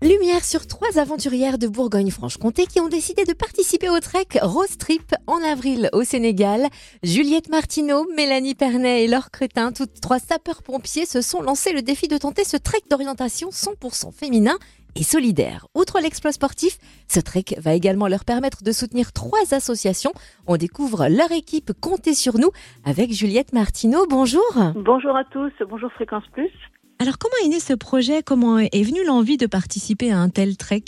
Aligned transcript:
Lumière 0.00 0.44
sur 0.44 0.68
trois 0.68 0.96
aventurières 1.00 1.58
de 1.58 1.66
Bourgogne-Franche-Comté 1.66 2.66
qui 2.66 2.78
ont 2.78 2.86
décidé 2.86 3.24
de 3.24 3.32
participer 3.32 3.88
au 3.88 3.98
trek 3.98 4.28
Rose 4.40 4.78
Trip 4.78 5.12
en 5.26 5.42
avril 5.42 5.90
au 5.92 6.04
Sénégal. 6.04 6.68
Juliette 7.02 7.48
Martineau, 7.48 8.06
Mélanie 8.16 8.54
Pernet 8.54 9.02
et 9.02 9.08
Laure 9.08 9.32
Crétin, 9.32 9.72
toutes 9.72 10.00
trois 10.00 10.20
sapeurs-pompiers, 10.20 11.04
se 11.04 11.20
sont 11.20 11.42
lancés 11.42 11.72
le 11.72 11.82
défi 11.82 12.06
de 12.06 12.16
tenter 12.16 12.44
ce 12.44 12.56
trek 12.56 12.78
d'orientation 12.88 13.48
100% 13.48 14.12
féminin 14.12 14.56
et 14.94 15.02
solidaire. 15.02 15.66
Outre 15.74 15.98
l'exploit 15.98 16.30
sportif, 16.30 16.78
ce 17.08 17.18
trek 17.18 17.56
va 17.58 17.74
également 17.74 18.06
leur 18.06 18.24
permettre 18.24 18.62
de 18.62 18.70
soutenir 18.70 19.12
trois 19.12 19.52
associations. 19.52 20.12
On 20.46 20.56
découvre 20.56 21.08
leur 21.08 21.32
équipe 21.32 21.72
Comptez 21.80 22.14
sur 22.14 22.38
nous 22.38 22.52
avec 22.84 23.12
Juliette 23.12 23.52
Martineau. 23.52 24.06
Bonjour. 24.08 24.46
Bonjour 24.76 25.16
à 25.16 25.24
tous, 25.24 25.52
bonjour 25.68 25.90
Fréquence 25.90 26.24
Plus. 26.32 26.52
Alors 27.00 27.16
comment 27.16 27.36
est 27.44 27.48
né 27.48 27.60
ce 27.60 27.74
projet? 27.74 28.24
Comment 28.24 28.58
est 28.58 28.82
venue 28.82 29.06
l'envie 29.06 29.36
de 29.36 29.46
participer 29.46 30.10
à 30.10 30.18
un 30.18 30.30
tel 30.30 30.56
trek? 30.56 30.82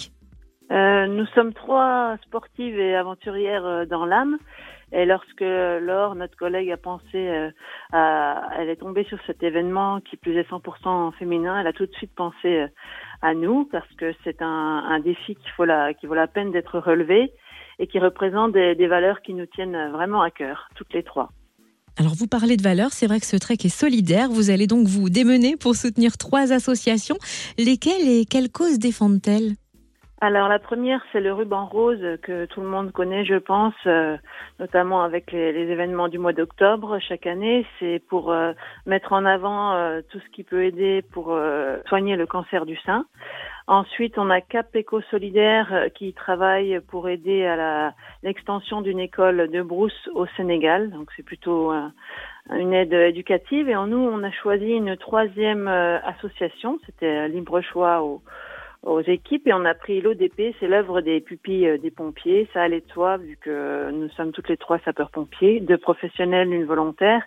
Euh, 0.72 1.06
Nous 1.06 1.24
sommes 1.36 1.54
trois 1.54 2.16
sportives 2.26 2.80
et 2.80 2.96
aventurières 2.96 3.64
euh, 3.64 3.84
dans 3.86 4.04
l'âme. 4.06 4.36
Et 4.92 5.04
lorsque 5.04 5.40
Laure, 5.40 6.16
notre 6.16 6.36
collègue, 6.36 6.72
a 6.72 6.76
pensé, 6.76 7.14
euh, 7.14 7.50
à, 7.92 8.42
elle 8.58 8.68
est 8.68 8.80
tombée 8.80 9.04
sur 9.04 9.18
cet 9.24 9.40
événement 9.44 10.00
qui 10.00 10.16
plus 10.16 10.36
est 10.36 10.50
100% 10.50 11.12
féminin, 11.12 11.60
elle 11.60 11.68
a 11.68 11.72
tout 11.72 11.86
de 11.86 11.92
suite 11.92 12.12
pensé 12.16 12.66
à 13.22 13.34
nous 13.34 13.66
parce 13.66 13.86
que 13.94 14.12
c'est 14.24 14.42
un, 14.42 14.98
défi 14.98 15.36
qui 15.36 15.48
vaut 15.56 15.64
la, 15.64 15.94
qui 15.94 16.06
vaut 16.06 16.14
la 16.14 16.26
peine 16.26 16.50
d'être 16.50 16.80
relevé 16.80 17.32
et 17.78 17.86
qui 17.86 18.00
représente 18.00 18.50
des, 18.50 18.74
des 18.74 18.88
valeurs 18.88 19.22
qui 19.22 19.32
nous 19.32 19.46
tiennent 19.46 19.92
vraiment 19.92 20.22
à 20.22 20.32
cœur, 20.32 20.68
toutes 20.74 20.92
les 20.92 21.04
trois. 21.04 21.30
Alors 22.00 22.14
vous 22.14 22.26
parlez 22.26 22.56
de 22.56 22.62
valeurs, 22.62 22.94
c'est 22.94 23.06
vrai 23.06 23.20
que 23.20 23.26
ce 23.26 23.36
trek 23.36 23.58
est 23.62 23.68
solidaire. 23.68 24.30
Vous 24.30 24.48
allez 24.48 24.66
donc 24.66 24.86
vous 24.86 25.10
démener 25.10 25.56
pour 25.58 25.76
soutenir 25.76 26.16
trois 26.16 26.50
associations. 26.50 27.18
Lesquelles 27.58 28.08
et 28.08 28.24
quelles 28.24 28.50
causes 28.50 28.78
défendent-elles? 28.78 29.54
Alors 30.22 30.48
la 30.48 30.58
première, 30.58 31.02
c'est 31.12 31.20
le 31.20 31.32
ruban 31.32 31.64
rose 31.64 32.18
que 32.22 32.44
tout 32.44 32.60
le 32.60 32.66
monde 32.66 32.92
connaît, 32.92 33.24
je 33.24 33.36
pense, 33.36 33.72
euh, 33.86 34.18
notamment 34.58 35.02
avec 35.02 35.32
les, 35.32 35.54
événements 35.54 36.08
du 36.08 36.18
mois 36.18 36.34
d'octobre 36.34 36.98
chaque 36.98 37.26
année. 37.26 37.64
C'est 37.78 38.02
pour 38.06 38.30
euh, 38.30 38.52
mettre 38.84 39.14
en 39.14 39.24
avant 39.24 39.72
euh, 39.72 40.02
tout 40.10 40.20
ce 40.20 40.28
qui 40.28 40.44
peut 40.44 40.64
aider 40.64 41.02
pour 41.12 41.34
soigner 41.86 42.16
le 42.16 42.26
cancer 42.26 42.66
du 42.66 42.76
sein. 42.76 43.06
Ensuite, 43.66 44.18
on 44.18 44.28
a 44.28 44.42
Cap 44.42 44.66
Éco 44.74 45.00
Solidaire 45.10 45.86
qui 45.94 46.12
travaille 46.12 46.80
pour 46.88 47.08
aider 47.08 47.46
à 47.46 47.94
l'extension 48.22 48.82
d'une 48.82 48.98
école 49.00 49.48
de 49.48 49.62
brousse 49.62 50.10
au 50.12 50.26
Sénégal. 50.36 50.90
Donc 50.90 51.08
c'est 51.16 51.22
plutôt 51.22 51.72
une 52.50 52.74
aide 52.74 52.92
éducative. 52.92 53.70
Et 53.70 53.76
en 53.76 53.86
nous, 53.86 53.96
on 53.96 54.22
a 54.22 54.30
choisi 54.32 54.72
une 54.72 54.96
troisième 54.96 55.68
association. 55.68 56.78
C'était 56.84 57.28
libre 57.28 57.60
choix 57.60 58.02
au 58.02 58.22
aux 58.82 59.00
équipes 59.00 59.46
et 59.46 59.52
on 59.52 59.64
a 59.64 59.74
pris 59.74 60.00
l'ODP, 60.00 60.54
c'est 60.58 60.66
l'œuvre 60.66 61.00
des 61.00 61.20
pupilles 61.20 61.68
euh, 61.68 61.78
des 61.78 61.90
pompiers. 61.90 62.48
Ça 62.54 62.62
allait 62.62 62.80
de 62.80 62.92
soi 62.92 63.18
vu 63.18 63.36
que 63.40 63.90
nous 63.90 64.08
sommes 64.10 64.32
toutes 64.32 64.48
les 64.48 64.56
trois 64.56 64.78
sapeurs-pompiers, 64.84 65.60
deux 65.60 65.76
professionnels, 65.76 66.52
une 66.52 66.64
volontaire, 66.64 67.22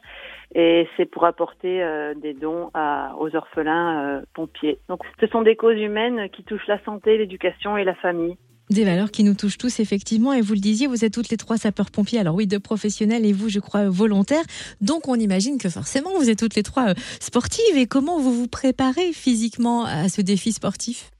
et 0.55 0.87
c'est 0.97 1.05
pour 1.05 1.25
apporter 1.25 1.83
euh, 1.83 2.15
des 2.15 2.33
dons 2.33 2.71
aux 3.19 3.35
orphelins 3.35 4.17
euh, 4.17 4.21
pompiers. 4.33 4.79
Donc 4.89 5.01
ce 5.19 5.27
sont 5.27 5.43
des 5.43 5.55
causes 5.55 5.79
humaines 5.79 6.29
qui 6.29 6.43
touchent 6.43 6.67
la 6.67 6.83
santé, 6.83 7.17
l'éducation 7.17 7.77
et 7.77 7.83
la 7.83 7.95
famille. 7.95 8.35
Des 8.69 8.85
valeurs 8.85 9.11
qui 9.11 9.23
nous 9.23 9.35
touchent 9.35 9.57
tous, 9.57 9.81
effectivement. 9.81 10.33
Et 10.33 10.41
vous 10.41 10.53
le 10.53 10.59
disiez, 10.59 10.87
vous 10.87 11.03
êtes 11.05 11.13
toutes 11.13 11.29
les 11.29 11.37
trois 11.37 11.57
sapeurs-pompiers. 11.57 12.19
Alors 12.19 12.33
oui, 12.33 12.47
deux 12.47 12.61
professionnels 12.61 13.25
et 13.25 13.33
vous, 13.33 13.49
je 13.49 13.59
crois, 13.59 13.89
volontaires. 13.89 14.45
Donc 14.81 15.07
on 15.07 15.15
imagine 15.15 15.59
que 15.59 15.69
forcément, 15.69 16.17
vous 16.17 16.29
êtes 16.29 16.39
toutes 16.39 16.55
les 16.55 16.63
trois 16.63 16.93
sportives. 17.19 17.77
Et 17.77 17.85
comment 17.85 18.19
vous 18.19 18.33
vous 18.33 18.47
préparez 18.47 19.11
physiquement 19.11 19.83
à 19.85 20.07
ce 20.09 20.21
défi 20.21 20.53
sportif? 20.53 21.12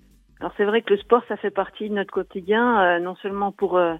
Alors 0.44 0.52
c'est 0.58 0.66
vrai 0.66 0.82
que 0.82 0.94
le 0.94 1.00
sport, 1.00 1.24
ça 1.30 1.38
fait 1.38 1.52
partie 1.52 1.88
de 1.88 1.94
notre 1.94 2.12
quotidien, 2.12 2.82
euh, 2.82 3.00
non 3.00 3.16
seulement 3.16 3.54
pour 3.54 3.78
euh, 3.78 3.94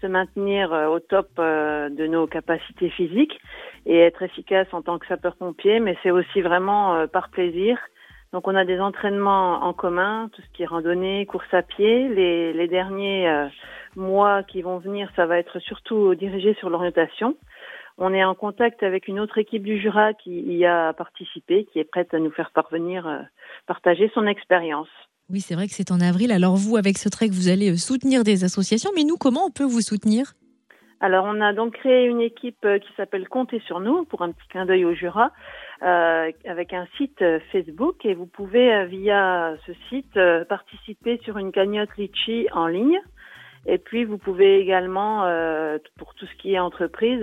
se 0.00 0.06
maintenir 0.06 0.72
euh, 0.72 0.86
au 0.86 1.00
top 1.00 1.26
de 1.36 2.06
nos 2.06 2.28
capacités 2.28 2.90
physiques 2.90 3.36
et 3.86 3.98
être 3.98 4.22
efficace 4.22 4.68
en 4.70 4.82
tant 4.82 5.00
que 5.00 5.08
sapeur-pompier, 5.08 5.80
mais 5.80 5.96
c'est 6.04 6.12
aussi 6.12 6.42
vraiment 6.42 7.08
par 7.08 7.28
plaisir. 7.30 7.76
Donc 8.32 8.46
on 8.46 8.54
a 8.54 8.64
des 8.64 8.78
entraînements 8.78 9.64
en 9.64 9.72
commun, 9.72 10.30
tout 10.32 10.40
ce 10.42 10.48
qui 10.52 10.62
est 10.62 10.66
randonnée, 10.66 11.26
course 11.26 11.52
à 11.52 11.62
pied. 11.62 12.08
Les, 12.08 12.52
les 12.52 12.68
derniers 12.68 13.48
mois 13.96 14.44
qui 14.44 14.62
vont 14.62 14.78
venir, 14.78 15.10
ça 15.16 15.26
va 15.26 15.38
être 15.40 15.58
surtout 15.58 16.14
dirigé 16.14 16.54
sur 16.54 16.70
l'orientation. 16.70 17.36
On 17.98 18.14
est 18.14 18.22
en 18.22 18.36
contact 18.36 18.84
avec 18.84 19.08
une 19.08 19.18
autre 19.18 19.38
équipe 19.38 19.64
du 19.64 19.80
Jura 19.80 20.14
qui 20.14 20.40
y 20.54 20.66
a 20.66 20.92
participé, 20.92 21.64
qui 21.64 21.80
est 21.80 21.90
prête 21.90 22.14
à 22.14 22.20
nous 22.20 22.30
faire 22.30 22.52
parvenir, 22.52 23.26
partager 23.66 24.08
son 24.14 24.28
expérience. 24.28 24.88
Oui, 25.32 25.40
c'est 25.40 25.54
vrai 25.54 25.68
que 25.68 25.74
c'est 25.74 25.92
en 25.92 26.00
avril. 26.00 26.32
Alors 26.32 26.56
vous, 26.56 26.76
avec 26.76 26.98
ce 26.98 27.08
trek, 27.08 27.28
vous 27.30 27.48
allez 27.48 27.70
euh, 27.70 27.76
soutenir 27.76 28.24
des 28.24 28.42
associations, 28.42 28.90
mais 28.96 29.04
nous, 29.04 29.16
comment 29.16 29.46
on 29.46 29.50
peut 29.50 29.64
vous 29.64 29.80
soutenir? 29.80 30.32
Alors, 30.98 31.24
on 31.24 31.40
a 31.40 31.52
donc 31.52 31.74
créé 31.74 32.06
une 32.06 32.20
équipe 32.20 32.64
euh, 32.64 32.80
qui 32.80 32.88
s'appelle 32.96 33.28
Comptez 33.28 33.60
sur 33.60 33.78
nous 33.78 34.04
pour 34.06 34.22
un 34.22 34.32
petit 34.32 34.48
clin 34.48 34.66
d'œil 34.66 34.84
au 34.84 34.92
Jura, 34.92 35.30
euh, 35.82 36.32
avec 36.44 36.72
un 36.72 36.86
site 36.96 37.24
Facebook 37.52 38.04
et 38.04 38.14
vous 38.14 38.26
pouvez 38.26 38.86
via 38.86 39.54
ce 39.66 39.72
site 39.88 40.18
participer 40.48 41.20
sur 41.22 41.38
une 41.38 41.52
cagnotte 41.52 41.96
Litchi 41.96 42.48
en 42.52 42.66
ligne. 42.66 43.00
Et 43.66 43.78
puis 43.78 44.04
vous 44.04 44.18
pouvez 44.18 44.58
également, 44.58 45.20
pour 45.96 46.14
tout 46.14 46.26
ce 46.26 46.34
qui 46.42 46.54
est 46.54 46.58
entreprise, 46.58 47.20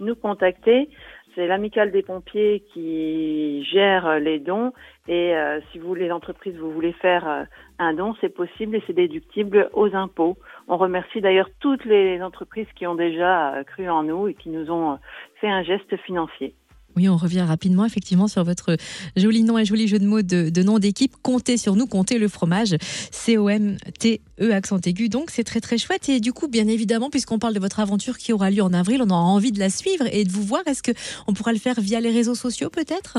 nous 0.00 0.16
contacter 0.16 0.88
c'est 1.34 1.46
l'amicale 1.46 1.90
des 1.90 2.02
pompiers 2.02 2.64
qui 2.72 3.64
gère 3.64 4.18
les 4.18 4.38
dons 4.38 4.72
et 5.08 5.34
euh, 5.34 5.60
si 5.70 5.78
vous, 5.78 5.94
les 5.94 6.12
entreprises, 6.12 6.56
vous 6.56 6.70
voulez 6.70 6.92
faire 6.92 7.28
euh, 7.28 7.42
un 7.78 7.92
don, 7.92 8.14
c'est 8.20 8.28
possible 8.28 8.76
et 8.76 8.82
c'est 8.86 8.92
déductible 8.92 9.68
aux 9.72 9.94
impôts. 9.96 10.36
On 10.68 10.76
remercie 10.76 11.20
d'ailleurs 11.20 11.48
toutes 11.58 11.84
les 11.84 12.22
entreprises 12.22 12.68
qui 12.76 12.86
ont 12.86 12.94
déjà 12.94 13.54
euh, 13.54 13.64
cru 13.64 13.88
en 13.90 14.04
nous 14.04 14.28
et 14.28 14.34
qui 14.34 14.48
nous 14.48 14.70
ont 14.70 14.98
fait 15.40 15.48
un 15.48 15.64
geste 15.64 15.96
financier. 15.98 16.54
Oui, 16.96 17.08
on 17.08 17.16
revient 17.16 17.42
rapidement 17.42 17.84
effectivement 17.84 18.28
sur 18.28 18.44
votre 18.44 18.76
joli 19.16 19.42
nom 19.42 19.58
et 19.58 19.64
joli 19.64 19.88
jeu 19.88 19.98
de 19.98 20.06
mots 20.06 20.22
de, 20.22 20.62
nom 20.62 20.78
d'équipe. 20.78 21.14
Comptez 21.22 21.56
sur 21.56 21.76
nous, 21.76 21.86
comptez 21.86 22.18
le 22.18 22.28
fromage. 22.28 22.76
C-O-M-T-E 23.10 24.52
accent 24.52 24.78
aigu. 24.84 25.08
Donc 25.08 25.30
c'est 25.30 25.44
très 25.44 25.60
très 25.60 25.78
chouette. 25.78 26.08
Et 26.08 26.20
du 26.20 26.32
coup, 26.32 26.48
bien 26.48 26.68
évidemment, 26.68 27.10
puisqu'on 27.10 27.38
parle 27.38 27.54
de 27.54 27.60
votre 27.60 27.80
aventure 27.80 28.18
qui 28.18 28.32
aura 28.32 28.50
lieu 28.50 28.62
en 28.62 28.72
avril, 28.72 29.02
on 29.02 29.10
aura 29.10 29.20
envie 29.20 29.52
de 29.52 29.58
la 29.58 29.70
suivre 29.70 30.06
et 30.12 30.24
de 30.24 30.30
vous 30.30 30.42
voir. 30.42 30.62
Est-ce 30.66 30.82
qu'on 30.82 31.32
pourra 31.32 31.52
le 31.52 31.58
faire 31.58 31.80
via 31.80 32.00
les 32.00 32.10
réseaux 32.10 32.34
sociaux 32.34 32.70
peut-être? 32.70 33.18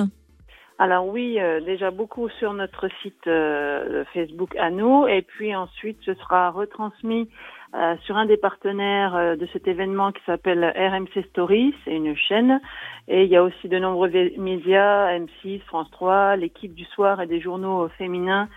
Alors 0.83 1.07
oui, 1.07 1.39
euh, 1.39 1.61
déjà 1.61 1.91
beaucoup 1.91 2.27
sur 2.27 2.51
notre 2.51 2.89
site 3.01 3.25
euh, 3.27 4.03
Facebook 4.13 4.53
à 4.57 4.69
nous, 4.69 5.07
et 5.07 5.21
puis 5.21 5.55
ensuite 5.55 5.97
ce 6.01 6.13
sera 6.13 6.49
retransmis 6.51 7.29
euh, 7.73 7.95
sur 8.03 8.17
un 8.17 8.25
des 8.25 8.35
partenaires 8.35 9.38
de 9.38 9.47
cet 9.53 9.69
événement 9.69 10.11
qui 10.11 10.21
s'appelle 10.25 10.73
RMC 10.75 11.23
Stories, 11.29 11.73
c'est 11.85 11.95
une 11.95 12.17
chaîne, 12.17 12.59
et 13.07 13.23
il 13.23 13.29
y 13.29 13.38
a 13.38 13.44
aussi 13.44 13.69
de 13.69 13.79
nombreux 13.79 14.09
médias, 14.38 15.17
M6, 15.17 15.61
France 15.61 15.89
3, 15.91 16.35
l'équipe 16.35 16.73
du 16.73 16.83
soir 16.83 17.21
et 17.21 17.27
des 17.27 17.39
journaux 17.39 17.88
féminins 17.97 18.50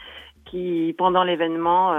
qui, 0.47 0.97
pendant 0.99 1.23
l'événement, 1.23 1.93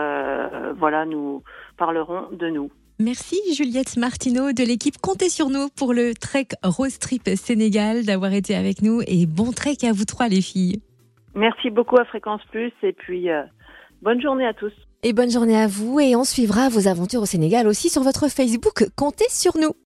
voilà, 0.75 1.05
nous 1.05 1.41
parleront 1.77 2.27
de 2.33 2.49
nous. 2.49 2.69
Merci 2.99 3.37
Juliette 3.55 3.95
Martineau 3.95 4.53
de 4.53 4.63
l'équipe 4.63 4.97
Comptez 4.99 5.29
sur 5.29 5.49
nous 5.49 5.67
pour 5.77 5.93
le 5.93 6.15
Trek 6.15 6.47
Rose 6.63 6.97
Trip 6.97 7.29
Sénégal 7.35 8.05
d'avoir 8.05 8.33
été 8.33 8.55
avec 8.55 8.81
nous 8.81 9.01
et 9.05 9.27
bon 9.27 9.51
trek 9.51 9.77
à 9.83 9.91
vous 9.93 10.05
trois 10.05 10.27
les 10.27 10.41
filles. 10.41 10.81
Merci 11.35 11.69
beaucoup 11.69 11.97
à 11.97 12.05
Fréquence 12.05 12.41
Plus 12.49 12.71
et 12.81 12.93
puis 12.93 13.29
euh, 13.29 13.43
bonne 14.01 14.19
journée 14.19 14.47
à 14.47 14.55
tous. 14.55 14.73
Et 15.03 15.13
bonne 15.13 15.29
journée 15.29 15.55
à 15.55 15.67
vous 15.67 15.99
et 15.99 16.15
on 16.15 16.23
suivra 16.23 16.69
vos 16.69 16.87
aventures 16.87 17.21
au 17.21 17.27
Sénégal 17.27 17.67
aussi 17.67 17.89
sur 17.89 18.01
votre 18.01 18.29
Facebook 18.29 18.87
Comptez 18.95 19.29
sur 19.29 19.55
nous. 19.57 19.73